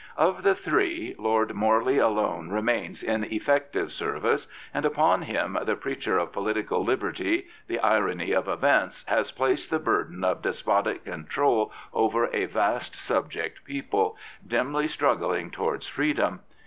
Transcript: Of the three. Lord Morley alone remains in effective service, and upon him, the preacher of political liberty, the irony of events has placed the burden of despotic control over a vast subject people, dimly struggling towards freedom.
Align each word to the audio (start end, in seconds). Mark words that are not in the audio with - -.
Of 0.17 0.41
the 0.41 0.55
three. 0.55 1.13
Lord 1.19 1.53
Morley 1.53 1.99
alone 1.99 2.49
remains 2.49 3.03
in 3.03 3.23
effective 3.25 3.91
service, 3.91 4.47
and 4.73 4.83
upon 4.83 5.21
him, 5.21 5.59
the 5.61 5.75
preacher 5.75 6.17
of 6.17 6.31
political 6.31 6.83
liberty, 6.83 7.45
the 7.67 7.77
irony 7.81 8.31
of 8.31 8.47
events 8.47 9.05
has 9.07 9.29
placed 9.29 9.69
the 9.69 9.77
burden 9.77 10.23
of 10.23 10.41
despotic 10.41 11.05
control 11.05 11.71
over 11.93 12.33
a 12.35 12.45
vast 12.45 12.95
subject 12.95 13.63
people, 13.63 14.17
dimly 14.47 14.87
struggling 14.87 15.51
towards 15.51 15.85
freedom. 15.85 16.39